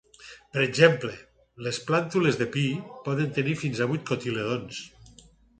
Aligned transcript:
Per 0.53 0.61
exemple, 0.61 1.11
les 1.67 1.79
plàntules 1.91 2.39
de 2.41 2.49
pi 2.57 2.65
poden 3.09 3.31
tenir 3.39 3.57
fins 3.63 3.83
a 3.83 3.89
vuit 3.93 4.07
cotilèdons. 4.11 4.85